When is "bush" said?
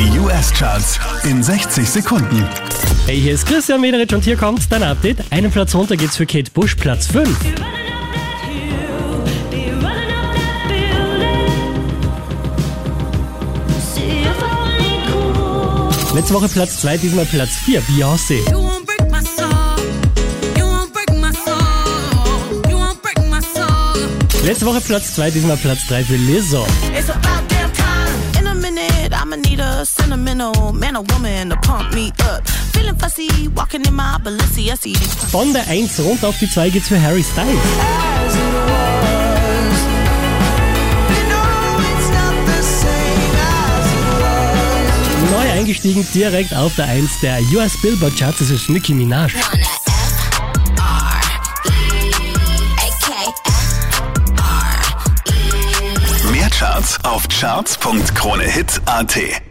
6.52-6.74